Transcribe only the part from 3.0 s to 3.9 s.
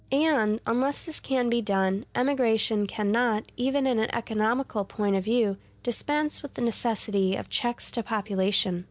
not, even